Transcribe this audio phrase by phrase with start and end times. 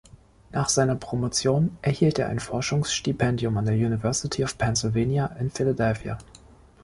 [0.51, 6.17] Nach seiner Promotion erhielt er ein Forschungsstipendium der University of Pennsylvania in Philadelphia.